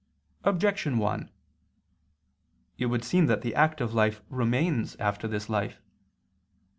[0.45, 1.29] Objection 1:
[2.79, 5.79] It would seem that the active life remains after this life.